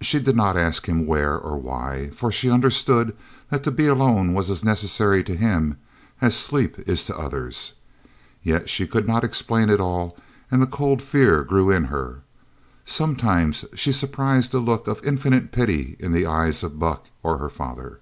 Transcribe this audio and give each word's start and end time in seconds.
She 0.00 0.20
did 0.20 0.36
not 0.36 0.56
ask 0.56 0.86
him 0.88 1.04
where 1.04 1.36
or 1.36 1.58
why, 1.58 2.10
for 2.10 2.30
she 2.30 2.48
understood 2.48 3.12
that 3.50 3.64
to 3.64 3.72
be 3.72 3.88
alone 3.88 4.32
was 4.32 4.48
as 4.48 4.62
necessary 4.62 5.24
to 5.24 5.34
him 5.34 5.78
as 6.20 6.36
sleep 6.36 6.88
is 6.88 7.04
to 7.06 7.18
others. 7.18 7.72
Yet 8.40 8.70
she 8.70 8.86
could 8.86 9.08
not 9.08 9.24
explain 9.24 9.68
it 9.68 9.80
all 9.80 10.16
and 10.48 10.62
the 10.62 10.68
cold 10.68 11.02
fear 11.02 11.42
grew 11.42 11.70
in 11.72 11.86
her. 11.86 12.20
Sometimes 12.84 13.64
she 13.74 13.90
surprised 13.90 14.54
a 14.54 14.60
look 14.60 14.86
of 14.86 15.04
infinite 15.04 15.50
pity 15.50 15.96
in 15.98 16.12
the 16.12 16.24
eyes 16.24 16.62
of 16.62 16.78
Buck 16.78 17.06
or 17.24 17.38
her 17.38 17.50
father. 17.50 17.98